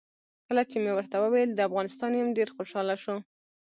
کله 0.47 0.61
چې 0.69 0.77
مې 0.83 0.91
ورته 0.95 1.17
وویل 1.19 1.49
د 1.53 1.59
افغانستان 1.67 2.11
یم 2.15 2.29
ډېر 2.37 2.49
خوشاله 2.55 2.95
شو. 3.03 3.15